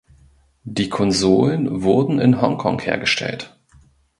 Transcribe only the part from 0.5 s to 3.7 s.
Die Konsolen wurden in Hongkong hergestellt.